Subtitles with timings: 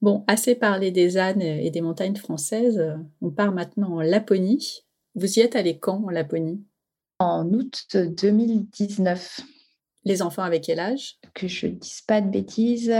[0.00, 2.82] Bon, assez parlé des ânes et des montagnes françaises.
[3.20, 4.84] On part maintenant en Laponie.
[5.14, 6.62] Vous y êtes allé quand en Laponie?
[7.18, 9.40] En août 2019.
[10.04, 11.16] Les enfants avec quel âge?
[11.34, 12.94] Que je ne dise pas de bêtises, 7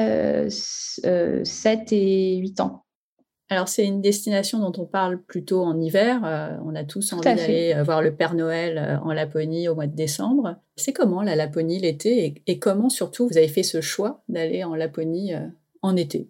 [1.06, 1.42] euh,
[1.92, 2.84] et 8 ans.
[3.50, 6.20] Alors, c'est une destination dont on parle plutôt en hiver.
[6.24, 9.86] Euh, on a tous envie d'aller euh, voir le Père Noël en Laponie au mois
[9.86, 10.56] de décembre.
[10.76, 12.42] C'est comment la Laponie l'été?
[12.46, 15.32] Et, comment surtout vous avez fait ce choix d'aller en Laponie
[15.80, 16.28] en été?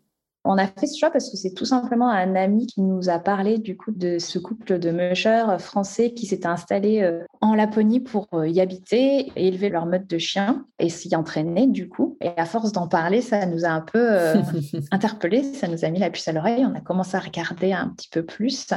[0.49, 3.19] On a fait ce choix parce que c'est tout simplement un ami qui nous a
[3.19, 8.01] parlé du coup de ce couple de mushers français qui s'était installé euh, en Laponie
[8.01, 12.17] pour euh, y habiter et élever leur meute de chiens et s'y entraîner du coup.
[12.23, 14.37] Et à force d'en parler, ça nous a un peu euh,
[14.91, 16.65] interpellés, ça nous a mis la puce à l'oreille.
[16.65, 18.69] On a commencé à regarder un petit peu plus.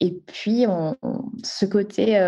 [0.00, 0.64] Et puis,
[1.42, 2.18] ce côté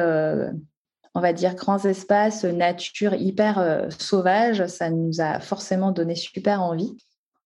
[1.15, 6.97] on va dire, grands espaces, nature hyper sauvage, ça nous a forcément donné super envie.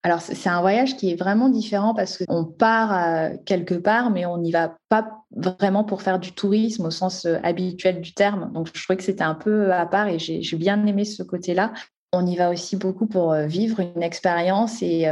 [0.02, 4.24] Alors, c'est un voyage qui est vraiment différent parce qu'on part euh, quelque part, mais
[4.24, 8.50] on n'y va pas vraiment pour faire du tourisme au sens euh, habituel du terme.
[8.54, 11.74] Donc, je trouvais que c'était un peu à part et j'ai bien aimé ce côté-là.
[12.12, 15.06] On y va aussi beaucoup pour euh, vivre une expérience et,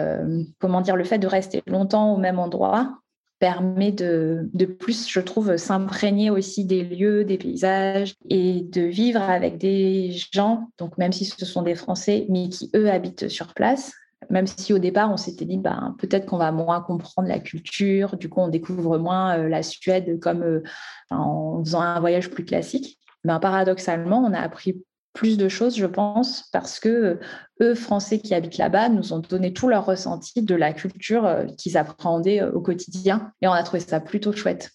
[0.59, 2.99] comment dire, le fait de rester longtemps au même endroit
[3.41, 9.21] permet de, de plus, je trouve, s'imprégner aussi des lieux, des paysages et de vivre
[9.23, 13.55] avec des gens, donc même si ce sont des Français, mais qui, eux, habitent sur
[13.55, 13.93] place,
[14.31, 18.17] même si au départ, on s'était dit, bah, peut-être qu'on va moins comprendre la culture,
[18.17, 20.63] du coup, on découvre moins euh, la Suède comme euh,
[21.11, 22.99] en faisant un voyage plus classique.
[23.25, 24.83] Ben, paradoxalement, on a appris
[25.15, 27.21] plus de choses, je pense, parce que euh,
[27.63, 31.77] eux, Français qui habitent là-bas, nous ont donné tout leur ressenti de la culture qu'ils
[31.77, 33.33] appréhendaient au quotidien.
[33.41, 34.71] Et on a trouvé ça plutôt chouette.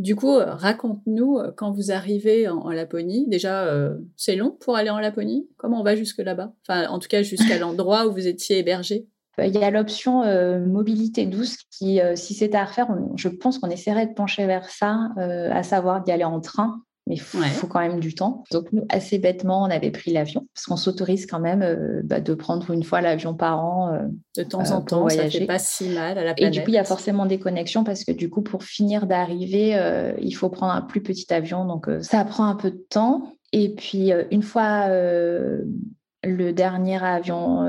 [0.00, 3.26] Du coup, euh, raconte-nous euh, quand vous arrivez en, Laponie.
[3.28, 5.46] Déjà, euh, c'est long pour aller en Laponie.
[5.58, 6.54] Comment on va jusque là-bas?
[6.66, 9.06] Enfin, en tout cas, jusqu'à l'endroit où vous étiez hébergé.
[9.38, 10.22] Il y a l'option
[10.66, 15.08] mobilité douce qui, si c'était à refaire, je pense qu'on essaierait de pencher vers ça,
[15.16, 18.44] à savoir d'y aller en train mais il faut, quand même du temps.
[18.52, 22.20] Donc nous, assez bêtement, on avait pris l'avion, parce qu'on s'autorise quand même euh, bah,
[22.20, 23.92] de prendre une fois l'avion par an.
[23.92, 24.02] Euh,
[24.36, 25.30] de temps en euh, temps, voyager.
[25.30, 26.54] ça fait pas si mal à la planète.
[26.54, 29.06] Et du coup, il y a forcément des connexions, parce que du coup, pour finir
[29.06, 29.76] d'arriver,
[30.20, 33.32] il faut prendre un plus petit avion, donc ça prend un peu de temps.
[33.52, 37.64] Et puis, une fois le dernier avion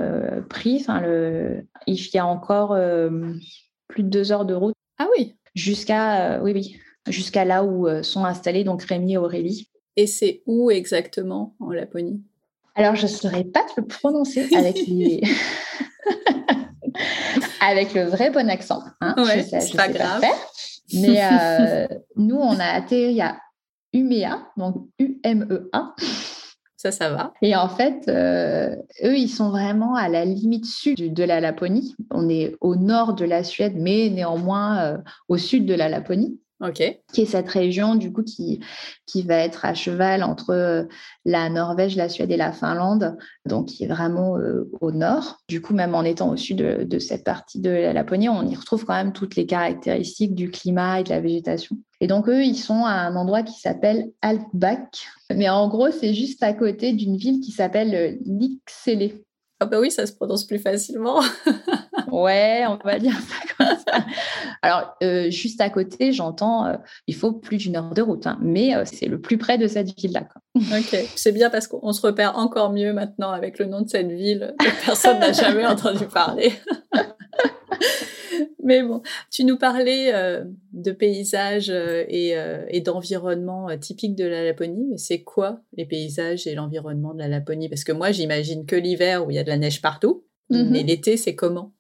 [0.50, 1.66] pris, le...
[1.88, 2.78] il y a encore
[3.88, 4.76] plus de deux heures de route.
[5.00, 6.42] Ah oui Jusqu'à...
[6.44, 6.78] oui, oui
[7.08, 9.70] jusqu'à là où euh, sont installés donc Rémi et Aurélie.
[9.96, 12.22] Et c'est où exactement en Laponie?
[12.76, 14.78] Alors, je ne saurais pas te le prononcer avec
[17.62, 18.82] avec le vrai bon accent.
[19.02, 19.16] Hein.
[19.44, 20.24] c'est pas grave.
[20.94, 23.38] mais euh, nous, on a atterri à
[23.94, 25.96] Umea, donc U-M-E-A.
[26.78, 27.34] Ça, ça va.
[27.44, 31.96] Et en fait, euh, eux, ils sont vraiment à la limite sud de la Laponie.
[32.10, 34.98] On est au nord de la Suède, mais néanmoins
[35.28, 36.40] au sud de la Laponie
[37.12, 38.60] qui est cette région du coup qui,
[39.08, 40.84] qui va être à cheval entre euh,
[41.26, 45.40] la Norvège, la Suède et la Finlande, donc qui est vraiment euh, au nord.
[45.48, 48.56] Du coup, même en étant au sud de, cette partie de la Laponie, on y
[48.56, 51.78] retrouve quand même toutes les caractéristiques du climat et de la végétation.
[52.00, 56.14] Et donc eux, ils sont à un endroit qui s'appelle Altbach, mais en gros, c'est
[56.14, 59.24] juste à côté d'une ville qui s'appelle euh, Lixele.
[59.64, 61.22] Ah bah oui, ça se prononce plus facilement.
[62.12, 64.04] ouais, on va dire ça comme ça.
[64.64, 68.40] Alors, euh, juste à côté, j'entends, euh, il faut plus d'une heure de route, hein,
[68.42, 70.24] mais euh, c'est le plus près de cette ville-là.
[70.56, 74.10] Ok, c'est bien parce qu'on se repère encore mieux maintenant avec le nom de cette
[74.10, 76.54] ville que personne n'a jamais entendu parler.
[78.64, 80.44] Mais bon, tu nous parlais euh,
[80.74, 85.86] de paysages euh, et, euh, et d'environnement typiques de la Laponie, mais c'est quoi les
[85.86, 87.70] paysages et l'environnement de la Laponie?
[87.70, 90.70] Parce que moi, j'imagine que l'hiver où il y a de la neige partout, mm-hmm.
[90.70, 91.74] mais l'été, c'est comment?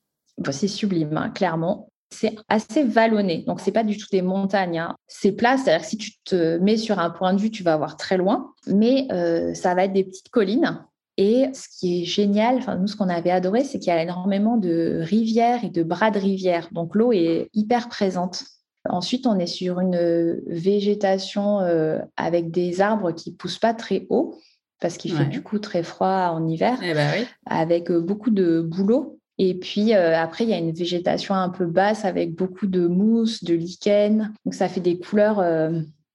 [0.51, 1.87] C'est sublime, hein, clairement.
[2.13, 4.79] C'est assez vallonné, donc c'est pas du tout des montagnes.
[4.79, 4.95] Hein.
[5.07, 7.77] C'est plat, c'est-à-dire que si tu te mets sur un point de vue, tu vas
[7.77, 9.07] voir très loin, mais
[9.53, 10.83] ça va être des petites collines
[11.21, 14.01] et ce qui est génial, enfin, nous, ce qu'on avait adoré, c'est qu'il y a
[14.01, 16.69] énormément de rivières et de bras de rivières.
[16.71, 18.43] Donc, l'eau est hyper présente.
[18.89, 24.39] Ensuite, on est sur une végétation euh, avec des arbres qui poussent pas très haut
[24.79, 28.59] parce qu'il fait du coup très froid en hiver, eh ben avec euh, beaucoup de
[28.59, 29.19] bouleaux.
[29.37, 32.87] Et puis euh, après, il y a une végétation un peu basse avec beaucoup de
[32.87, 34.33] mousse, de lichen.
[34.43, 35.39] Donc ça fait des couleurs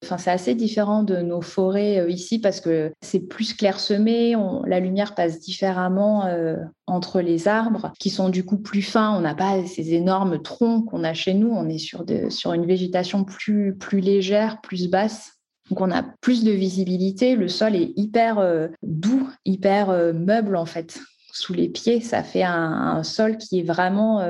[0.06, 4.79] Enfin, c'est assez différent de nos forêts euh, ici parce que c'est plus clairsemé, la
[4.79, 6.56] lumière passe différemment euh,
[6.87, 9.17] entre les arbres qui sont du coup plus fins.
[9.17, 11.50] On n'a pas ces énormes troncs qu'on a chez nous.
[11.50, 15.32] On est sur, sur une végétation plus, plus légère, plus basse.
[15.70, 17.35] Donc on a plus de visibilité.
[17.35, 21.00] Le sol est hyper euh, doux, hyper meuble en fait.
[21.32, 22.00] sous les pieds.
[22.00, 24.25] Ça fait un, sol qui est vraiment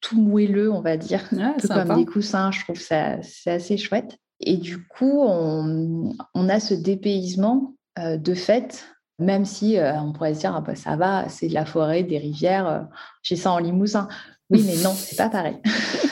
[0.00, 2.50] tout moelleux, on va dire, un peu comme des coussins.
[2.50, 4.18] Je trouve ça c'est assez chouette.
[4.40, 8.84] Et du coup, on, a ce dépaysement de fait
[9.18, 12.16] même si on pourrait se dire ah bah, ça va, c'est de la forêt, des
[12.16, 12.88] rivières,
[13.22, 14.08] j'ai ça en Limousin.
[14.48, 15.58] Oui, mais non, c'est pas pareil.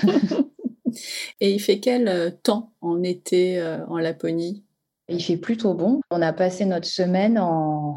[1.41, 4.65] Et il fait quel temps en été en Laponie?
[5.09, 6.03] Il fait plutôt bon.
[6.11, 7.95] On a passé notre semaine en,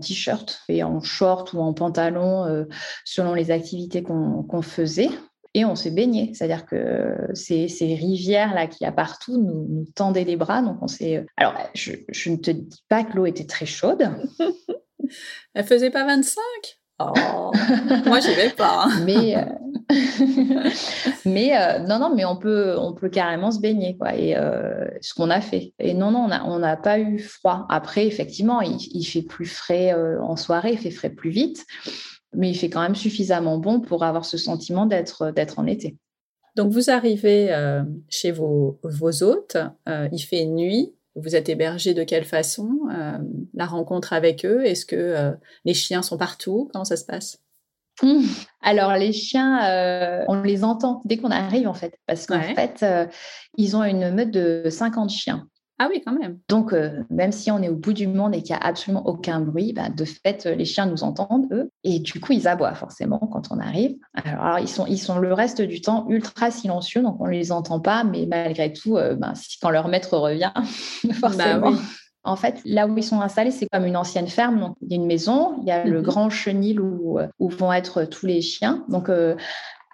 [0.00, 2.66] t-shirt et en short ou en pantalon
[3.04, 5.10] selon les activités qu'on faisait
[5.54, 6.32] et on s'est baigné.
[6.34, 10.62] C'est-à-dire que ces, rivières-là qu'il y a partout nous, tendaient les bras.
[10.62, 11.24] Donc on s'est.
[11.36, 11.92] Alors, je,
[12.30, 14.10] ne te dis pas que l'eau était très chaude.
[15.54, 16.40] Elle faisait pas 25
[16.98, 17.50] Oh,
[18.06, 18.84] moi j'y vais pas.
[18.84, 19.00] Hein.
[19.04, 19.44] Mais, euh,
[21.26, 24.14] mais euh, non, non, mais on peut, on peut carrément se baigner, quoi.
[24.14, 25.74] Et euh, ce qu'on a fait.
[25.78, 27.66] Et non, non, on n'a pas eu froid.
[27.68, 31.66] Après, effectivement, il, il fait plus frais en soirée, il fait frais plus vite
[32.34, 35.96] mais il fait quand même suffisamment bon pour avoir ce sentiment d'être d'être en été.
[36.56, 39.56] Donc vous arrivez euh, chez vos, vos hôtes,
[39.88, 43.18] euh, il fait nuit, vous êtes hébergé de quelle façon euh,
[43.54, 45.34] La rencontre avec eux, est-ce que
[45.64, 46.68] les chiens sont partout?
[46.72, 47.38] Comment ça se passe?
[48.02, 48.24] Mmh.
[48.60, 52.84] Alors les chiens, on les entend dès qu'on arrive en fait, parce qu'en fait,
[53.56, 55.48] ils ont une meute de 50 chiens.
[55.82, 56.38] Ah oui, quand même.
[56.48, 59.04] Donc, euh, même si on est au bout du monde et qu'il n'y a absolument
[59.04, 61.72] aucun bruit, bah, de fait, les chiens nous entendent, eux.
[61.82, 63.96] Et du coup, ils aboient forcément quand on arrive.
[64.14, 67.50] Alors, ils, sont, ils sont le reste du temps ultra silencieux, donc on ne les
[67.50, 70.52] entend pas, mais malgré tout, euh, bah, quand leur maître revient,
[71.14, 71.72] forcément.
[71.72, 71.78] Bah
[72.22, 74.60] en fait, là où ils sont installés, c'est comme une ancienne ferme.
[74.60, 76.04] Donc, il y a une maison, il y a le mhm.
[76.04, 78.84] grand chenil où, euh, où, vont être tous les chiens.
[78.88, 79.10] Donc,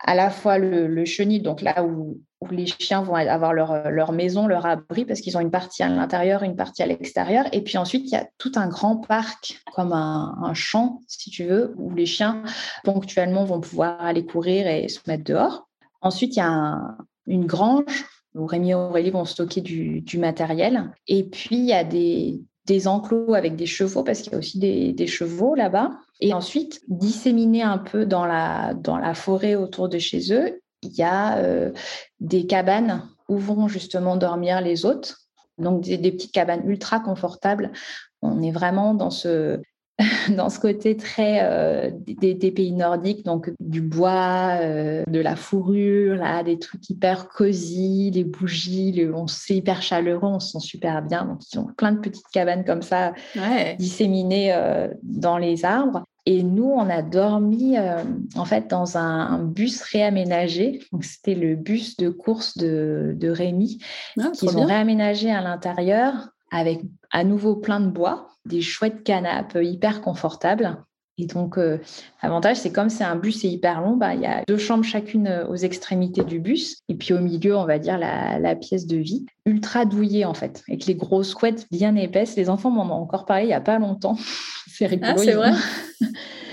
[0.04, 2.20] à la fois le, chenil, donc là où,
[2.50, 6.42] les chiens vont avoir leur, maison, leur abri, parce qu'ils ont une partie à l'intérieur,
[6.42, 7.46] une partie à l'extérieur.
[7.52, 11.44] Et puis ensuite, il y a tout un grand parc, comme un, champ, si tu
[11.44, 12.42] veux, où les chiens
[12.84, 15.68] ponctuellement vont pouvoir aller courir et se mettre dehors.
[16.00, 16.78] Ensuite, il y a
[17.26, 20.92] une grange où Rémi et Aurélie vont stocker du, matériel.
[21.08, 24.38] Et puis, il y a des, des enclos avec des chevaux, parce qu'il y a
[24.38, 25.90] aussi des, chevaux là-bas.
[26.20, 30.92] Et ensuite, disséminés un peu dans la, dans la forêt autour de chez eux, il
[30.92, 31.72] y a euh,
[32.20, 35.16] des cabanes où vont justement dormir les hôtes.
[35.58, 37.72] Donc des, des, petites cabanes ultra confortables.
[38.22, 39.60] On est vraiment dans ce,
[40.36, 46.14] dans ce côté très euh, des, pays nordiques, donc du bois, euh, de la fourrure,
[46.16, 51.02] là, des trucs hyper cosy, les bougies, on c'est hyper chaleureux, on se sent super
[51.02, 51.24] bien.
[51.24, 53.12] Donc ils ont plein de petites cabanes comme ça
[53.78, 56.04] disséminées euh, dans les arbres.
[56.26, 60.80] Et nous, on a dormi en fait dans un, bus réaménagé.
[61.00, 63.78] c'était le bus de course de, de Rémi
[64.20, 66.80] ah, qu'ils ont réaménagé à l'intérieur avec
[67.10, 70.82] à nouveau plein de bois, des chouettes canapes hyper confortables.
[71.20, 71.78] Et donc, euh,
[72.22, 74.84] l'avantage, c'est comme c'est un bus est hyper long, bah, il y a deux chambres
[74.84, 76.76] chacune euh, aux extrémités du bus.
[76.88, 80.62] Et puis au milieu, on va dire la, pièce de vie, ultra douillée en fait,
[80.68, 82.36] avec les grosses couettes bien épaisses.
[82.36, 84.16] Les enfants m'en ont encore parlé il n'y a pas longtemps.
[84.68, 85.12] c'est rigolo.
[85.16, 85.52] Ah, c'est vrai?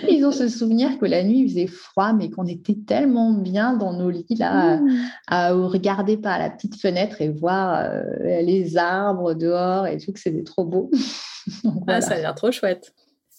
[0.10, 3.74] Ils ont ce souvenir que la nuit, il faisait froid, mais qu'on était tellement bien
[3.74, 4.90] dans nos lits, là, mmh.
[5.28, 8.04] à, regarder par la petite fenêtre et voir euh,
[8.42, 10.90] les arbres dehors et tout, que c'était trop beau.
[11.88, 12.94] ah, ça a l'air trop chouette.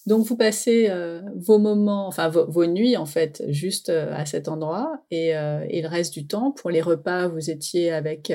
[0.07, 4.49] Donc, vous passez euh, vos moments, enfin vos, nuits, en fait, juste euh, à cet
[4.49, 5.01] endroit.
[5.11, 8.33] Et, et, le reste du temps, pour les repas, vous étiez avec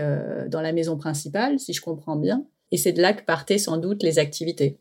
[0.50, 2.46] dans la maison principale, si je comprends bien.
[2.72, 4.80] Et c'est de là que partaient sans doute les activités.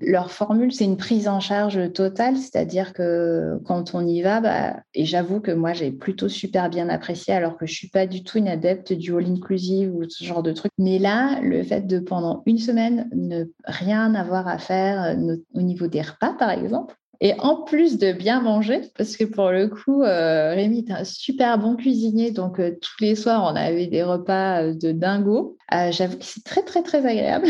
[0.00, 4.76] Leur formule, c'est une prise en charge totale, c'est-à-dire que quand on y va, bah,
[4.94, 8.24] et j'avoue que moi j'ai plutôt super bien apprécié, alors que je suis pas du
[8.24, 10.72] tout une adepte du all inclusive ou ce genre de truc.
[10.78, 15.60] Mais là, le fait de pendant une semaine ne rien avoir à faire euh, au
[15.60, 19.68] niveau des repas, par exemple, et en plus de bien manger, parce que pour le
[19.68, 23.86] coup, euh, Rémi est un super bon cuisinier, donc euh, tous les soirs, on avait
[23.86, 25.56] des repas de dingo.
[25.90, 27.46] J'avoue que c'est très, très, très agréable.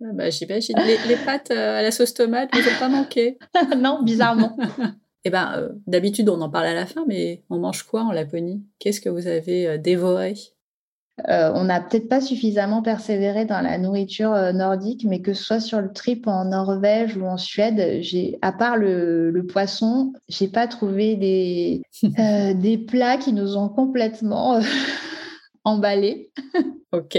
[0.00, 0.76] Ah bah, J'imagine.
[0.86, 3.38] Les, les, pâtes euh, à la sauce tomate ne ont pas manqué.
[3.76, 4.56] non, bizarrement.
[5.24, 8.12] Eh ben, euh, d'habitude, on en parle à la fin, mais on mange quoi en
[8.12, 8.64] Laponie?
[8.78, 9.76] Qu'est-ce que vous avez
[11.28, 15.60] euh, On n'a peut-être pas suffisamment persévéré dans la nourriture nordique, mais que ce soit
[15.60, 20.48] sur le trip en Norvège ou en Suède, j'ai, à part le, le poisson, j'ai
[20.48, 21.82] pas trouvé des,
[22.54, 24.60] des plats qui nous ont complètement
[25.64, 26.30] emballés.
[26.92, 27.18] ok.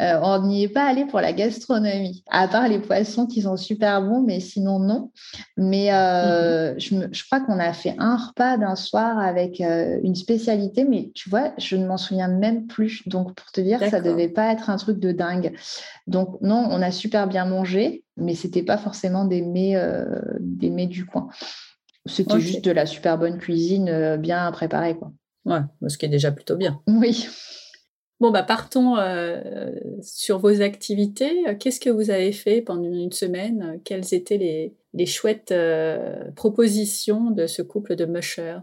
[0.00, 3.56] Euh, on n'y est pas allé pour la gastronomie, à part les poissons qui sont
[3.56, 5.12] super bons, mais sinon non.
[5.56, 7.08] Mais euh, mhm.
[7.12, 11.30] je, crois qu'on a fait un repas d'un soir avec euh, une spécialité, mais tu
[11.30, 13.06] vois, je ne m'en souviens même plus.
[13.06, 15.54] Donc pour te dire, ça devait pas être un truc de dingue.
[16.06, 19.76] Donc non, on a super bien mangé, mais c'était pas forcément des mets,
[20.40, 21.28] des mets du coin.
[22.06, 24.96] C'était juste de la super bonne cuisine bien préparée.
[24.96, 25.12] Quoi.
[25.44, 26.80] Ouais, ce qui est déjà plutôt bien.
[26.88, 27.28] Oui.
[28.20, 28.96] Bon, bah partons
[30.02, 31.44] sur vos activités.
[31.58, 33.80] Qu'est-ce que vous avez fait pendant une semaine?
[33.84, 35.54] Quelles étaient les, les chouettes
[36.36, 38.60] propositions de ce couple de mushers?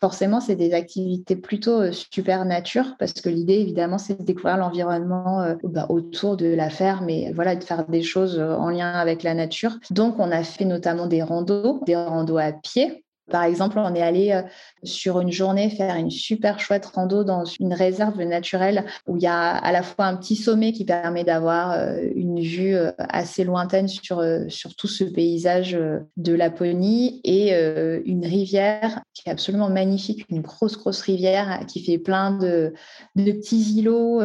[0.00, 5.54] Forcément, c'est des activités plutôt super nature parce que l'idée, évidemment, c'est de découvrir l'environnement
[5.62, 9.34] bah, autour de la ferme et voilà, de faire des choses en lien avec la
[9.34, 9.78] nature.
[9.90, 14.02] Donc, on a fait notamment des randos, des randos à pied par exemple, on est
[14.02, 14.42] allé euh,
[14.82, 19.28] sur une journée faire une super chouette rando dans une réserve naturelle où il y
[19.28, 23.44] a à la fois un petit sommet qui permet d'avoir euh, une vue euh, assez
[23.44, 24.22] lointaine sur,
[24.76, 25.78] tout ce paysage
[26.16, 27.52] de Laponie et
[28.04, 32.72] une rivière qui est absolument magnifique, une grosse, grosse rivière qui fait plein de,
[33.16, 34.20] de petits îlots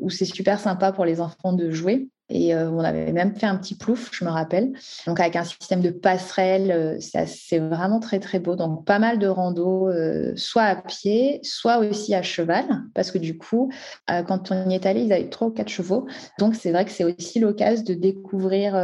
[0.00, 2.08] où c'est super sympa pour les enfants de jouer.
[2.34, 4.72] Et euh, on avait même fait un petit plouf, je me rappelle.
[5.06, 8.56] Donc avec un système de passerelle, euh, c'est vraiment très très beau.
[8.56, 13.18] Donc pas mal de rando, euh, soit à pied, soit aussi à cheval, parce que
[13.18, 13.70] du coup,
[14.08, 16.06] quand on y est allé, ils avaient trois ou quatre chevaux.
[16.38, 18.82] Donc c'est vrai que c'est aussi l'occasion de découvrir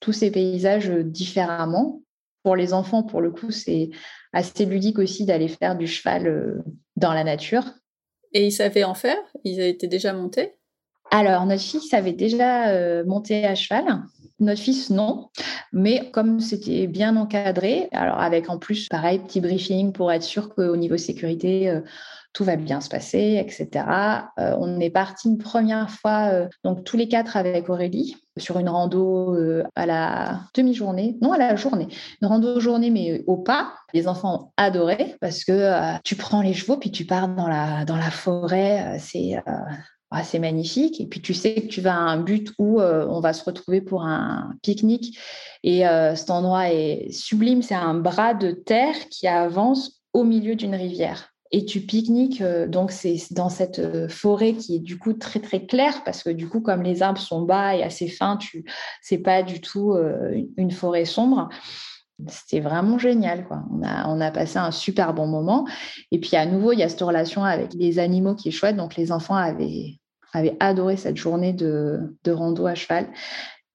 [0.00, 2.02] tous ces paysages différemment.
[2.42, 3.88] Pour les enfants, pour le coup, c'est
[4.34, 6.62] assez ludique aussi d'aller faire du cheval
[6.96, 7.64] dans la nature.
[8.34, 9.16] Et ils savaient en faire?
[9.44, 10.54] Ils étaient déjà montés?
[11.14, 13.84] Alors, notre fils avait déjà euh, monté à cheval.
[14.40, 15.28] Notre fils, non.
[15.70, 20.54] Mais comme c'était bien encadré, alors avec en plus, pareil, petit briefing pour être sûr
[20.54, 21.82] qu'au niveau sécurité, euh,
[22.32, 23.84] tout va bien se passer, etc.
[24.38, 26.30] Euh, on est parti une première fois,
[26.64, 29.36] donc tous les quatre avec Aurélie, sur une rando
[29.76, 31.88] à la demi-journée, non à la journée,
[32.22, 33.74] une rando journée mais au pas.
[33.92, 37.98] Les enfants adoré parce que tu prends les chevaux puis tu pars dans la, dans
[37.98, 38.96] la forêt.
[38.98, 39.36] c'est
[40.14, 41.00] ah, c'est magnifique.
[41.00, 43.42] Et puis tu sais que tu vas à un but où euh, on va se
[43.44, 45.18] retrouver pour un pique-nique.
[45.62, 47.62] Et euh, cet endroit est sublime.
[47.62, 51.30] C'est un bras de terre qui avance au milieu d'une rivière.
[51.50, 55.64] Et tu pique-niques, euh, donc c'est dans cette forêt qui est du coup très très
[55.64, 58.64] claire parce que du coup comme les arbres sont bas et assez fins, tu
[59.02, 59.96] c'est pas du tout
[60.56, 61.48] une forêt sombre.
[62.28, 63.46] C'était vraiment génial.
[63.46, 63.64] Quoi.
[63.70, 65.66] On, a, on a passé un super bon moment.
[66.12, 68.76] Et puis à nouveau, il y a cette relation avec les animaux qui est chouette.
[68.76, 69.98] Donc les enfants avaient
[70.32, 73.08] avait adoré cette journée de, de, rando à cheval.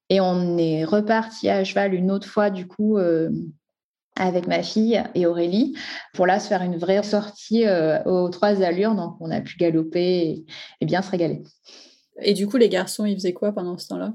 [0.09, 3.29] Et on est reparti à cheval une autre fois, du coup, euh,
[4.15, 5.75] avec ma fille et Aurélie,
[6.13, 8.95] pour là se faire une vraie sortie euh, aux trois allures.
[8.95, 10.45] Donc, on a pu galoper
[10.81, 11.43] et, bien se régaler.
[12.21, 14.13] Et du coup, les garçons, ils faisaient quoi pendant ce temps-là?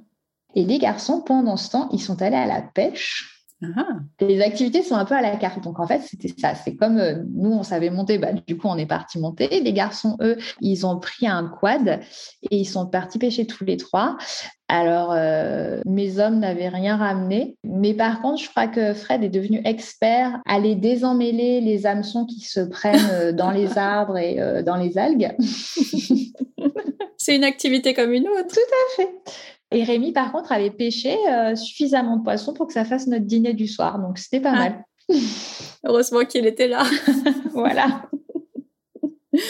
[0.55, 3.42] Et les garçons, pendant ce temps, ils sont allés à la pêche.
[3.77, 3.99] Ah.
[4.21, 5.63] Les activités sont un peu à la carte.
[5.63, 6.55] Donc, en fait, c'était ça.
[6.55, 8.19] C'est comme euh, nous, on savait monter.
[8.19, 9.61] Bah, du coup, on est parti monter.
[9.61, 12.01] Les garçons, eux, ils ont pris un quad
[12.51, 14.17] et ils sont partis pêcher tous les trois.
[14.69, 17.57] Alors, euh, mes hommes n'avaient rien ramené.
[17.63, 22.25] Mais par contre, je crois que Fred est devenu expert à les désemmêler les hameçons
[22.25, 25.31] qui se prennent euh, dans les arbres et dans les algues.
[27.17, 28.49] C'est une activité comme une autre.
[28.49, 29.09] Tout à fait.
[29.73, 33.25] Et Rémi, par contre, avait pêché euh, suffisamment de poissons pour que ça fasse notre
[33.25, 33.99] dîner du soir.
[33.99, 34.59] Donc, c'était pas ah.
[34.59, 34.85] mal.
[35.85, 36.85] Heureusement qu'il était là.
[37.53, 38.03] voilà.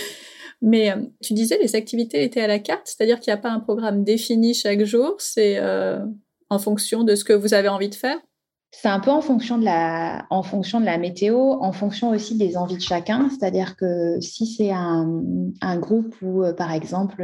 [0.63, 3.51] Mais euh, tu disais, les activités étaient à la carte, c'est-à-dire qu'il n'y a pas
[3.51, 5.99] un programme défini chaque jour, c'est euh,
[6.51, 8.19] en fonction de ce que vous avez envie de faire?
[8.71, 12.37] C'est un peu en fonction, de la, en fonction de la météo, en fonction aussi
[12.37, 13.29] des envies de chacun.
[13.29, 15.23] C'est-à-dire que si c'est un,
[15.61, 17.23] un, groupe où, par exemple,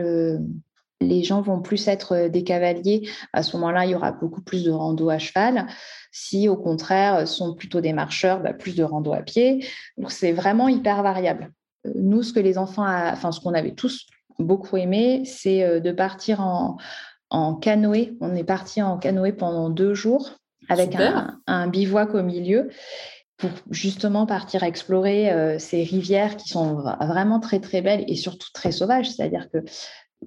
[1.00, 4.42] les gens vont plus être euh, des cavaliers, à ce moment-là, il y aura beaucoup
[4.42, 5.66] plus de rando à cheval.
[6.10, 9.66] Si au contraire, sont plutôt des marcheurs, bah, plus de rando à pied.
[9.96, 11.52] Donc c'est vraiment hyper variable.
[11.86, 14.06] Euh, nous, ce que les enfants, enfin ce qu'on avait tous
[14.38, 16.76] beaucoup aimé, c'est euh, de partir en,
[17.30, 18.16] en canoë.
[18.20, 20.30] On est parti en canoë pendant deux jours
[20.68, 22.68] avec un, un, bivouac au milieu
[23.38, 28.70] pour justement partir explorer ces rivières qui sont vraiment très très belles et surtout très
[28.70, 29.10] sauvages.
[29.12, 29.64] C'est-à-dire que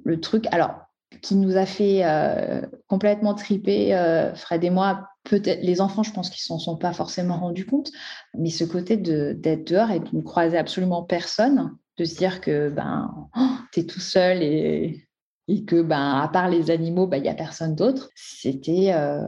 [0.04, 0.82] le truc, alors,
[1.22, 6.14] qui nous a fait euh, complètement triper, euh, Fred et moi, peut-être les enfants, je
[6.14, 7.92] pense qu'ils s'en sont pas forcément rendus compte,
[8.34, 12.70] mais ce côté d'être dehors et de ne croiser absolument personne, de se dire que
[12.70, 15.08] ben, oh, tu es tout seul et,
[15.48, 18.94] et, que, ben, à part les animaux, ben, il ben, n'y a personne d'autre, c'était
[18.94, 19.22] euh,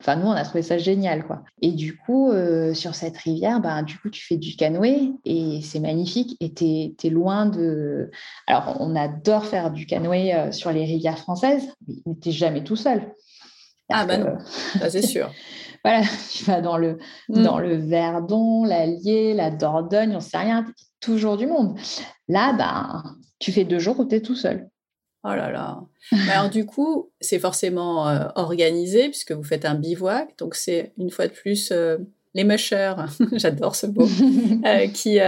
[0.00, 1.42] Enfin, nous, on a trouvé ça génial, quoi.
[1.60, 5.60] Et du coup, euh, sur cette rivière, ben, du coup, tu fais du canoë et
[5.62, 6.38] c'est magnifique.
[6.40, 8.10] Et tu es, loin de.
[8.46, 11.68] Alors, on adore faire du canoë euh, sur les rivières françaises,
[12.06, 13.14] mais tu jamais tout seul.
[13.90, 14.38] Ah, ben non,
[14.88, 15.30] c'est sûr.
[15.84, 16.02] voilà,
[16.32, 17.42] tu vas dans le, mm.
[17.42, 20.64] dans le Verdon, l'Allier, la Dordogne, on sait rien,
[21.00, 21.78] toujours du monde.
[22.28, 23.02] Là, ben,
[23.38, 24.68] tu fais deux jours où tu es tout seul.
[25.22, 25.82] Oh là là.
[26.30, 30.36] Alors du coup, c'est forcément euh, organisé puisque vous faites un bivouac.
[30.38, 31.98] Donc c'est une fois de plus euh,
[32.32, 32.94] les mushers,
[33.32, 34.08] j'adore ce mot,
[34.66, 35.18] euh, qui,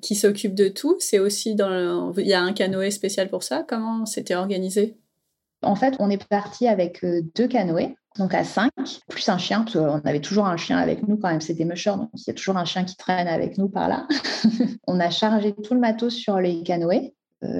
[0.00, 0.96] qui s'occupent de tout.
[0.98, 2.14] C'est aussi dans.
[2.16, 3.64] Il y a un canoë spécial pour ça.
[3.68, 4.96] Comment c'était organisé?
[5.62, 8.70] En fait, on est parti avec deux canoës donc à 5,
[9.08, 11.64] plus un chien, parce qu'on avait toujours un chien avec nous quand même, c'est des
[11.64, 14.06] mushers, donc il y a toujours un chien qui traîne avec nous par là.
[14.86, 17.12] on a chargé tout le matos sur les canoës,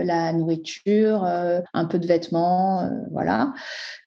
[0.05, 3.53] la nourriture, euh, un peu de vêtements, euh, voilà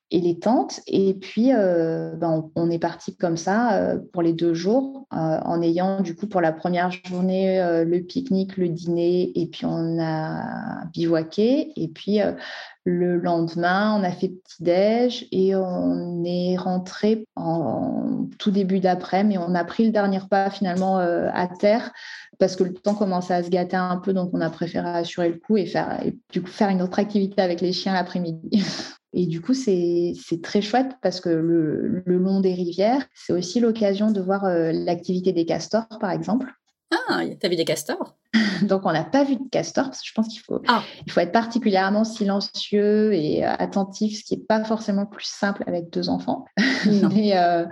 [0.10, 0.80] et les tentes.
[0.88, 6.16] Et puis, ben, on, est parti comme ça pour les deux jours, en ayant du
[6.16, 11.74] coup pour la première journée le pique-nique, le dîner, et puis on a bivouaqué.
[11.76, 12.20] Et puis
[12.86, 19.38] le lendemain, on a fait petit-déj et on est rentré en tout début d'après, mais
[19.38, 21.92] on a pris le dernier repas finalement à terre
[22.40, 25.30] parce que le temps commençait à se gâter un peu, donc on a préféré assurer
[25.30, 26.00] le coup et faire,
[26.32, 28.62] du coup, une autre activité avec les chiens l'après-midi.
[29.14, 30.14] Et du coup, c'est
[30.44, 35.32] très chouette parce que le, long des rivières, c'est aussi l'occasion de voir euh, l'activité
[35.32, 36.54] des castors, par exemple.
[37.10, 38.16] Ah, t'as vu des castors?
[38.64, 40.84] Donc, on n'a pas vu de castors parce que je pense qu'il faut, ah.
[41.06, 45.64] il faut être particulièrement silencieux et euh, attentif, ce qui n'est pas forcément plus simple
[45.68, 46.46] avec deux enfants.
[47.14, 47.66] Mais euh,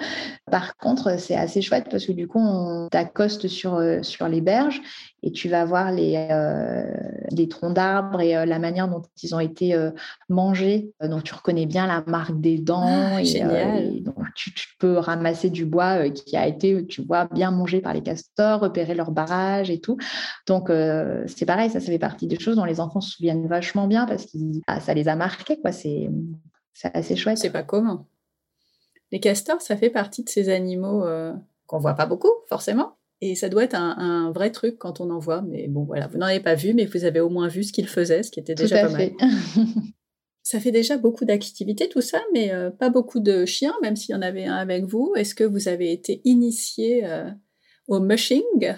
[0.49, 4.81] par contre, c'est assez chouette parce que du coup, on t'accoste sur, sur les berges
[5.23, 6.27] et tu vas voir les,
[7.31, 9.75] les troncs d'arbres et la manière dont ils ont été
[10.29, 10.91] mangés.
[11.01, 12.85] Donc, tu reconnais bien la marque des dents.
[12.85, 17.81] Ah, et, donc, tu, peux ramasser du bois qui a été, tu vois, bien mangé
[17.81, 19.97] par les castors, repérer leur barrage et tout.
[20.47, 20.69] Donc,
[21.27, 24.05] c'est pareil, ça, ça fait partie des choses dont les enfants se souviennent vachement bien
[24.05, 24.37] parce que
[24.67, 25.71] ah, ça les a marqués, quoi.
[25.71, 26.09] C'est
[26.93, 27.37] assez chouette.
[27.37, 28.05] C'est pas commun.
[29.11, 31.05] Les castors, ça fait partie de ces animaux
[31.67, 35.19] qu'on voit pas beaucoup, forcément, et ça doit être un, vrai truc quand on en
[35.19, 35.41] voit.
[35.41, 37.71] Mais bon, voilà, vous n'en avez pas vu, mais vous avez au moins vu ce
[37.71, 39.11] qu'il faisait, ce qui était déjà pas mal.
[40.45, 44.13] ça fait déjà beaucoup d'activités, tout ça, mais euh, pas beaucoup de chiens, même s'il
[44.13, 45.11] y en avait un avec vous.
[45.17, 47.31] Est-ce que vous avez été initié euh,
[47.87, 48.75] au mushing?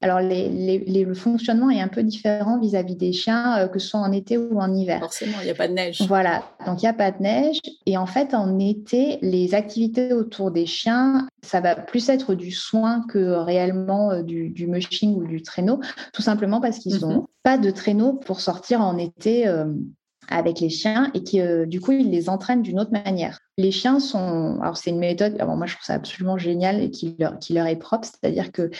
[0.00, 4.12] Alors, le fonctionnement est un peu différent vis-à-vis des chiens, euh, que ce soit en
[4.12, 4.98] été ou en hiver.
[4.98, 6.00] Forcément, il n'y a pas de neige.
[6.08, 7.58] Voilà, donc il n'y a pas de neige.
[7.84, 12.50] Et en fait, en été, les activités autour des chiens, ça va plus être du
[12.50, 15.80] soin que réellement du, mushing ou du traîneau,
[16.14, 17.26] tout simplement parce qu'ils n'ont mhm.
[17.42, 19.46] pas de traîneau pour sortir en été.
[20.30, 23.40] Euh, avec les chiens et qui, du coup, ils les entraînent d'une autre manière.
[23.58, 27.14] Les chiens sont, alors c'est une méthode, moi je trouve ça absolument génial et qui
[27.18, 28.70] leur, qui leur est propre, c'est-à-dire que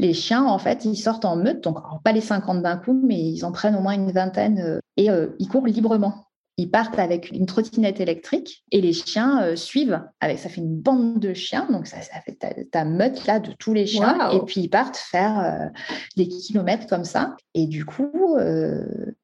[0.00, 3.20] les chiens, en fait, ils sortent en meute, donc pas les 50 d'un coup, mais
[3.20, 6.29] ils en prennent au moins une vingtaine euh, et euh, ils courent librement.
[6.60, 10.02] Ils partent avec une trottinette électrique et les chiens euh, suivent.
[10.20, 12.38] Avec, ça fait une bande de chiens, donc ça, fait
[12.70, 14.30] ta, meute là de tous les chiens.
[14.30, 15.70] Et puis ils partent faire
[16.18, 17.34] des kilomètres comme ça.
[17.54, 18.36] Et du coup,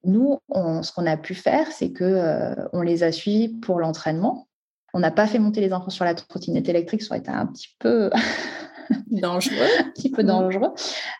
[0.04, 4.48] nous, ce qu'on a pu faire, c'est que on les a suivis pour l'entraînement.
[4.94, 7.44] On n'a pas fait monter les enfants sur la trottinette électrique, ça aurait été un
[7.44, 8.10] petit peu
[9.10, 10.72] dangereux, un petit peu dangereux.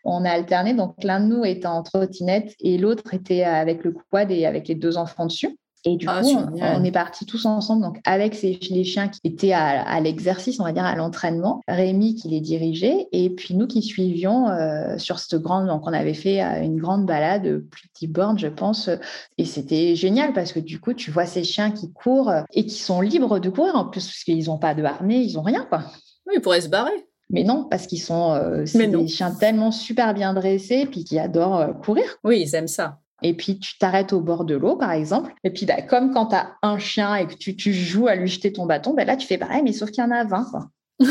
[0.05, 3.95] On a alterné, donc l'un de nous était en trottinette et l'autre était avec le
[4.11, 5.59] quad et avec les deux enfants dessus.
[5.87, 9.53] Et du ah, coup, on, est partis tous ensemble, donc avec les chiens qui étaient
[9.53, 13.83] à, l'exercice, on va dire à l'entraînement, Rémi qui les dirigeait, et puis nous qui
[13.83, 18.09] suivions euh, sur cette grande, donc on avait fait euh, une grande balade, plus petit
[18.09, 18.91] borne, je pense,
[19.39, 22.77] et c'était génial parce que du coup, tu vois ces chiens qui courent et qui
[22.77, 25.65] sont libres de courir en plus, parce qu'ils n'ont pas de harnais, ils n'ont rien,
[25.65, 25.85] quoi.
[26.27, 27.07] Oui, ils pourraient se barrer.
[27.31, 31.61] Mais non, parce qu'ils sont euh, des chiens tellement super bien dressés, puis qui adorent
[31.61, 32.05] euh, courir.
[32.23, 33.01] Oui, ils aiment ça.
[33.23, 35.35] Et puis tu t'arrêtes au bord de l'eau, par exemple.
[35.45, 38.29] Et puis bah, comme quand tu as un chien et que tu, joues à lui
[38.29, 40.45] jeter ton bâton, bah, là tu fais pareil, mais sauf qu'il y en a 20.
[40.51, 40.69] Quoi.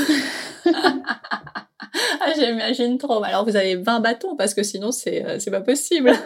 [2.21, 3.23] ah, J'imagine trop.
[3.23, 6.11] Alors vous avez 20 bâtons parce que sinon c'est euh, pas possible.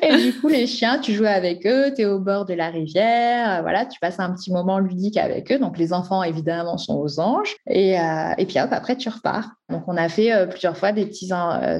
[0.00, 2.68] Et du coup, les chiens, tu joues avec eux, tu es au bord de la
[2.68, 5.58] rivière, euh, voilà, tu passes un petit moment ludique avec eux.
[5.58, 7.56] Donc, les enfants, évidemment, sont aux anges.
[7.66, 9.50] Et, euh, et puis, hop, après, tu repars.
[9.68, 11.30] Donc, on a fait euh, plusieurs fois des petits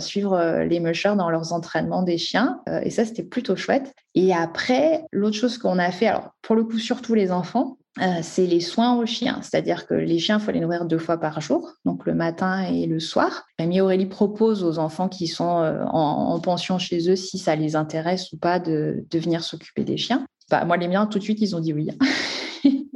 [0.01, 2.61] suivre les mushers dans leurs entraînements des chiens.
[2.83, 3.95] et ça, c'était plutôt chouette.
[4.15, 8.21] Et après, l'autre chose qu'on a fait, alors pour le coup, surtout les enfants, euh,
[8.23, 9.41] c'est les soins aux chiens.
[9.43, 12.63] C'est-à-dire que les chiens, il faut les nourrir deux fois par jour, donc le matin
[12.63, 13.47] et le soir.
[13.59, 17.77] Rémi Aurélie propose aux enfants qui sont euh, en, pension chez eux, si ça les
[17.77, 20.27] intéresse ou pas, de, de venir s'occuper des chiens.
[20.51, 21.89] Bah, moi, les miens, tout de suite, ils ont dit oui.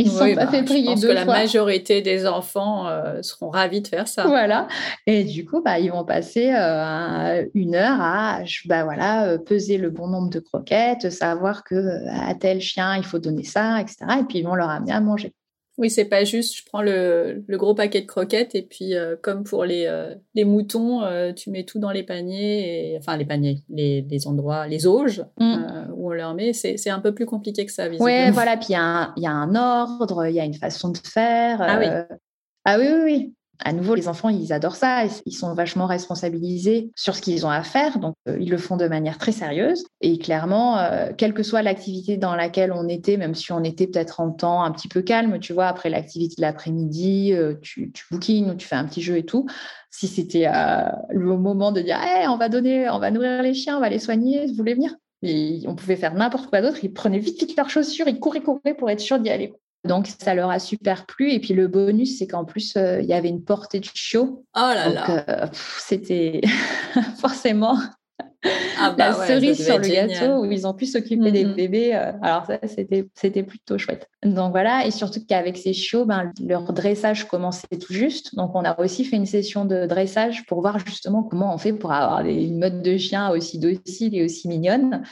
[0.07, 3.51] Ils sont pas bah, fait prier je pense que la majorité des enfants euh, seront
[3.51, 4.27] ravis de faire ça.
[4.27, 4.69] Voilà.
[5.07, 9.79] Et du coup, bah, ils vont passer euh, une heure à bah, voilà, euh, peser
[9.79, 13.97] le bon nombre de croquettes, savoir que à tel chien, il faut donner ça, etc.
[14.21, 15.33] Et puis, ils vont leur amener à manger.
[15.83, 19.43] Oui, c'est pas juste, je prends le, le, gros paquet de croquettes et puis comme
[19.43, 19.91] pour les,
[20.35, 21.03] les moutons,
[21.35, 25.25] tu mets tout dans les paniers, et, enfin les paniers, les, les endroits, les auges
[25.41, 25.91] mm.
[25.95, 26.53] où on leur met.
[26.53, 28.27] C'est un peu plus compliqué que ça, visiblement.
[28.27, 30.99] Oui, voilà, puis il y, y, a un ordre, il y a une façon de
[30.99, 31.61] faire.
[31.61, 31.87] Ah oui.
[32.65, 33.35] Ah oui, oui, oui.
[33.65, 35.05] À nouveau, les enfants, ils adorent ça.
[35.27, 37.99] Ils sont vachement responsabilisés sur ce qu'ils ont à faire.
[37.99, 39.85] Donc, euh, ils le font de manière très sérieuse.
[40.01, 43.87] Et clairement, euh, quelle que soit l'activité dans laquelle on était, même si on était
[43.87, 47.93] peut-être en temps un petit peu calme, tu vois, après l'activité de l'après-midi, euh, tu,
[47.93, 49.47] tu bookines ou tu fais un petit jeu et tout.
[49.91, 50.51] Si c'était
[51.11, 53.91] le moment de dire, hey, on va donner, on va nourrir les chiens, on va
[53.91, 54.97] les soigner, vous voulez venir?
[55.69, 56.79] On pouvait faire n'importe quoi d'autre.
[56.83, 59.55] Ils prenaient vite, vite leurs chaussures, ils couraient, couraient pour être sûrs d'y aller.
[59.85, 61.33] Donc, ça leur a super plu.
[61.33, 64.45] Et puis, le bonus, c'est qu'en plus, euh, il y avait une portée de chiot.
[64.57, 65.25] Oh là là.
[65.29, 65.47] Euh,
[65.79, 66.41] c'était
[67.21, 67.77] forcément
[68.79, 71.55] ah bah la cerise sur le gâteau où ils ont pu s'occuper des mm-hmm.
[71.55, 71.95] bébés.
[71.95, 74.09] Euh, alors, ça, c'était plutôt chouette.
[74.25, 74.87] Donc, voilà.
[74.87, 78.35] Et surtout qu'avec ces chiots, ben, leur dressage commençait tout juste.
[78.35, 81.73] Donc, on a aussi fait une session de dressage pour voir justement comment on fait
[81.73, 85.03] pour avoir une mode de chien aussi docile et aussi mignonne.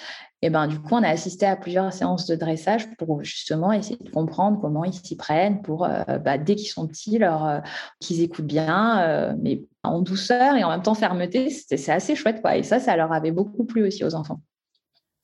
[0.43, 3.99] Et ben, du coup, on a assisté à plusieurs séances de dressage pour justement essayer
[4.03, 7.61] de comprendre comment ils s'y prennent pour, euh, bah, dès qu'ils sont petits, euh,
[8.01, 11.51] qu'ils écoutent bien, euh, mais en douceur et en même temps fermeté.
[11.51, 12.41] C'est assez chouette.
[12.41, 12.57] Quoi.
[12.57, 14.41] Et ça, ça leur avait beaucoup plu aussi aux enfants.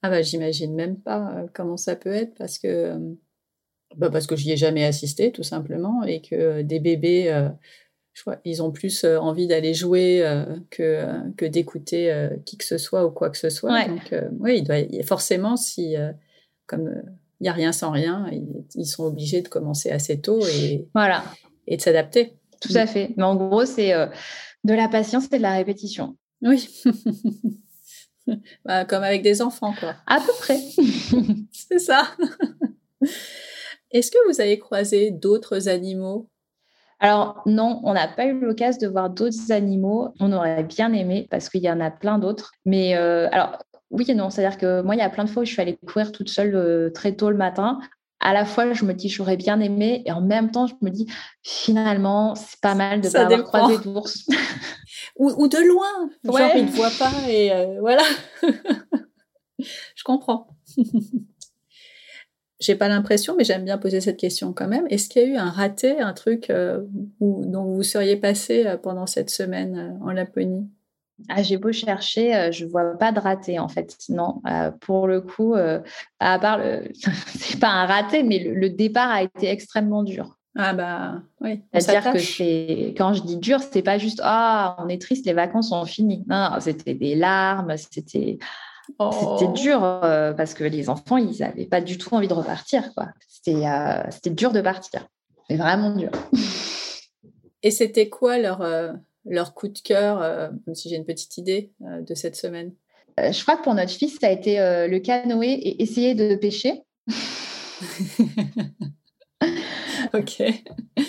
[0.03, 2.99] Ah bah, j'imagine même pas comment ça peut être parce que,
[3.97, 7.51] bah parce que j'y ai jamais assisté, tout simplement, et que des bébés
[8.45, 12.79] ils ont plus euh, envie d'aller jouer euh, que, euh, que d'écouter qui que ce
[12.79, 13.87] soit ou quoi que ce soit.
[13.87, 15.97] Donc, oui, il doit, forcément, si,
[16.67, 17.03] comme
[17.41, 18.31] il n'y a rien sans rien,
[18.75, 21.25] ils, sont obligés de commencer assez tôt et, voilà.
[21.67, 22.35] et de s'adapter.
[22.61, 23.13] Tout à fait.
[23.17, 23.93] Mais en gros, c'est
[24.65, 26.17] de la patience et de la répétition.
[26.43, 26.69] Oui.
[28.65, 29.97] bah, comme avec des enfants, quoi.
[30.07, 30.59] À peu près.
[31.53, 32.17] c'est ça.
[33.91, 36.29] Est-ce que vous avez croisé d'autres animaux
[36.99, 40.15] alors non, on n'a pas eu l'occasion de voir d'autres animaux.
[40.19, 42.53] On aurait bien aimé parce qu'il y en a plein d'autres.
[42.65, 43.59] Mais euh, alors
[43.91, 45.61] oui et non, c'est-à-dire que moi, il y a plein de fois où je suis
[45.61, 47.79] allée courir toute seule euh, très tôt le matin.
[48.19, 50.91] À la fois, je me dis j'aurais bien aimé et en même temps, je me
[50.91, 51.07] dis
[51.43, 54.27] finalement, c'est pas mal de ne pas avoir croisé d'ours.
[55.17, 56.43] ou, de loin, ouais.
[56.43, 58.03] genre ils ne voient pas et euh, voilà.
[59.59, 60.49] je comprends.
[62.59, 64.87] J'ai pas l'impression, mais j'aime bien poser cette question quand même.
[64.88, 66.83] Est-ce qu'il y a eu un raté, un truc euh,
[67.21, 70.66] où, dont vous seriez passé euh, pendant cette semaine euh, en Laponie?
[71.29, 73.97] Ah, j'ai beau chercher, je vois pas de raté en fait.
[74.11, 74.42] Non,
[74.83, 76.90] pour le coup, à part le,
[77.38, 80.37] c'est pas un raté, mais le, départ a été extrêmement dur.
[80.59, 81.62] Ah bah oui.
[81.73, 85.33] C'est-à-dire que c'est quand je dis dur, c'est pas juste ah on est triste, les
[85.33, 86.23] vacances sont finies.
[86.29, 88.37] Non, c'était des larmes, c'était
[88.88, 89.53] c'était oh.
[89.55, 92.85] dur euh, parce que les enfants, ils n'avaient pas du tout envie de repartir.
[93.29, 95.07] C'était, euh, c'était dur de partir.
[95.49, 96.11] C'est vraiment dur.
[97.62, 98.92] Et c'était quoi leur, euh,
[99.25, 100.20] leur coup de cœur,
[100.66, 102.72] même si j'ai une petite idée de cette semaine?
[103.18, 106.83] Je crois que pour notre fils, ça a été le canoë et essayer de pêcher.
[110.14, 110.42] ok.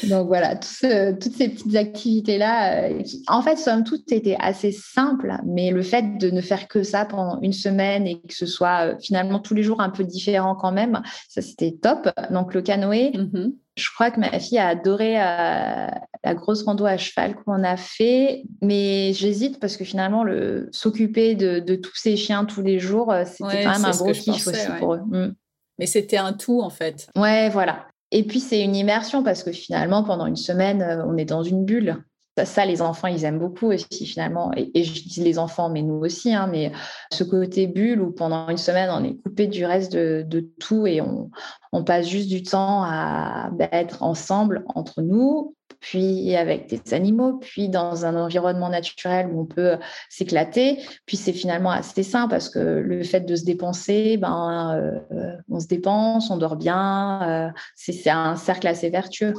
[0.10, 5.72] Donc voilà, toutes ces petites activités-là, euh, en fait, somme toute, c'était assez simple, mais
[5.72, 8.96] le fait de ne faire que ça pendant une semaine et que ce soit euh,
[9.02, 12.10] finalement tous les jours un peu différent quand même, ça c'était top.
[12.32, 13.54] Donc le canoë, mm-hmm.
[13.76, 15.88] je crois que ma fille a adoré euh,
[16.24, 21.36] la grosse rando à cheval qu'on a fait, mais j'hésite parce que finalement, le s'occuper
[21.36, 24.96] de, tous ces chiens tous les jours, c'était quand même un gros kiff aussi pour
[24.96, 25.02] eux.
[25.06, 25.36] Mm.
[25.80, 27.08] Mais c'était un tout en fait.
[27.16, 27.86] Ouais, voilà.
[28.12, 31.44] Et puis, c'est une immersion parce que finalement, pendant une semaine, euh, on est dans
[31.44, 32.04] une bulle.
[32.46, 34.52] Ça, les enfants, ils aiment beaucoup aussi finalement.
[34.56, 36.36] Et, je dis les enfants, mais nous aussi.
[36.36, 36.72] Hein, mais
[37.12, 41.02] ce côté bulle où pendant une semaine, on est coupé du reste de, tout et
[41.02, 41.32] on,
[41.84, 47.70] passe juste du temps à bah, être ensemble entre nous, puis avec des animaux, puis
[47.70, 49.78] dans un environnement naturel où on peut
[50.10, 50.80] s'éclater.
[51.06, 55.60] Puis c'est finalement assez sain parce que le fait de se dépenser, ben, euh, on
[55.60, 57.22] se dépense, on dort bien.
[57.30, 59.34] Euh, c'est un cercle assez vertueux.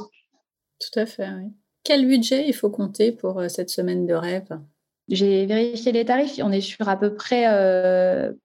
[0.79, 1.51] Tout à fait, oui.
[1.83, 4.59] Quel budget il faut compter pour euh, cette semaine de rêve?
[5.07, 6.39] J'ai vérifié les tarifs.
[6.43, 7.45] On est sur à peu près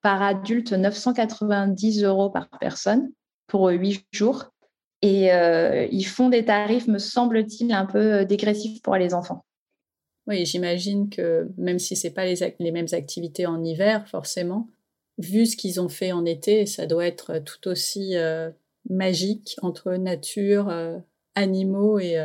[0.01, 3.11] par adulte 990 euros par personne
[3.47, 4.54] pour huit jours.
[5.05, 9.45] Et euh, ils font des tarifs, me semble-t-il, un peu euh, dégressifs pour les enfants.
[10.27, 14.67] Oui, j'imagine que même si ce n'est pas les, les, mêmes activités en hiver, forcément,
[15.19, 18.49] vu ce qu'ils ont fait en été, ça doit être tout aussi euh,
[18.89, 20.73] magique entre nature,
[21.35, 22.17] animaux et,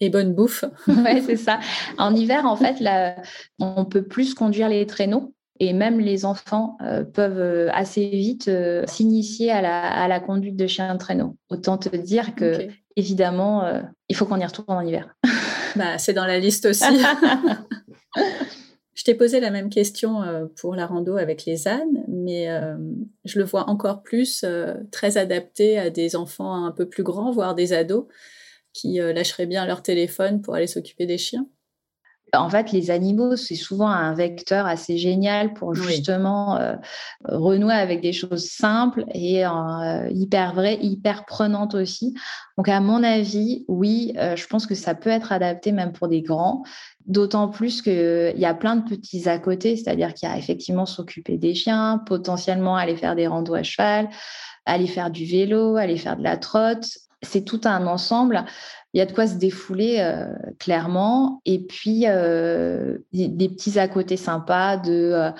[0.00, 0.66] et bonne bouffe.
[0.86, 1.60] oui, c'est ça.
[1.96, 3.16] En hiver, en fait, là,
[3.58, 5.34] on peut plus conduire les traîneaux.
[5.60, 9.60] Et même les enfants euh, peuvent euh, assez vite euh, s'initier à
[10.08, 11.36] la, conduite de chiens de traîneau.
[11.48, 13.64] Autant te dire que, évidemment,
[14.08, 15.14] il faut qu'on y retourne en hiver.
[15.76, 16.84] bah, c'est dans la liste aussi.
[18.94, 20.22] je t'ai posé la même question
[20.60, 22.48] pour la rando avec les ânes, mais
[23.24, 24.44] je le vois encore plus
[24.90, 28.06] très adapté à des enfants un peu plus grands, voire des ados
[28.72, 31.46] qui lâcheraient bien leur téléphone pour aller s'occuper des chiens
[32.34, 36.74] en fait, les animaux, c'est souvent un vecteur assez génial pour justement euh,
[37.24, 42.14] renouer avec des choses simples et euh, hyper vraies, hyper prenantes aussi.
[42.56, 46.08] Donc, à mon avis, oui, euh, je pense que ça peut être adapté même pour
[46.08, 46.62] des grands.
[47.06, 50.84] D'autant plus qu'il y a plein de petits à côté, c'est-à-dire qu'il y a effectivement
[50.84, 54.10] s'occuper des chiens, potentiellement aller faire des randos à cheval,
[54.66, 56.86] aller faire du vélo, aller faire de la trotte.
[57.22, 58.44] C'est tout un ensemble
[58.94, 60.26] il y a de quoi se défouler euh,
[60.58, 61.42] clairement.
[61.44, 65.30] Et puis, euh, des, petits à côté sympas de euh,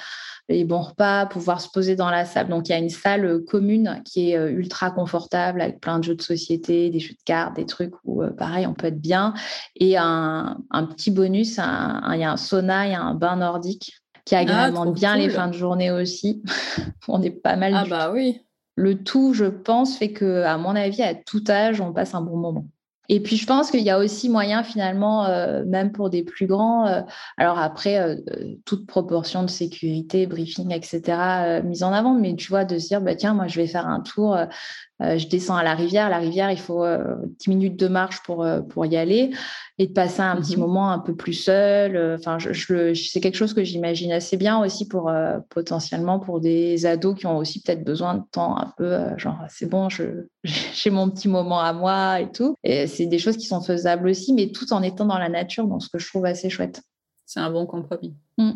[0.50, 2.48] les bons repas, pouvoir se poser dans la salle.
[2.48, 6.14] Donc, il y a une salle commune qui est ultra confortable avec plein de jeux
[6.14, 9.32] de société, des jeux de cartes, des trucs où, pareil, on peut être bien.
[9.76, 10.56] Et un,
[10.94, 13.94] petit bonus, il y a un sauna, il y a un bain nordique
[14.26, 16.42] qui ah, agrémente bien les fins de journée aussi.
[17.08, 17.72] on est pas mal.
[17.74, 18.42] Ah, bah oui.
[18.74, 22.20] Le tout, je pense, fait que, à mon avis, à tout âge, on passe un
[22.20, 22.66] bon moment.
[23.10, 26.46] Et puis, je pense qu'il y a aussi moyen, finalement, euh, même pour des plus
[26.46, 27.00] grands, euh,
[27.38, 28.16] alors après, euh,
[28.66, 33.00] toute proportion de sécurité, briefing, etc., mise en avant, mais tu vois, de se dire,
[33.00, 34.36] bah, tiens, moi, je vais faire un tour
[35.00, 36.08] je descends à la rivière.
[36.08, 39.30] La rivière, il faut 10 euh, minutes de marche pour, euh, pour y aller
[39.78, 40.62] et de passer un petit mhm.
[40.62, 42.16] moment un peu plus seul.
[42.18, 45.12] Enfin, je, c'est quelque chose que j'imagine assez bien aussi pour
[45.50, 49.70] potentiellement pour des ados qui ont aussi peut-être besoin de temps un peu, genre c'est
[49.70, 52.56] bon, je, j'ai mon petit moment à moi et tout.
[52.64, 55.66] Et c'est des choses qui sont faisables aussi, mais tout en étant dans la nature,
[55.68, 56.82] donc ce que je trouve assez chouette.
[57.24, 58.16] C'est un bon compromis.
[58.38, 58.52] Mmh.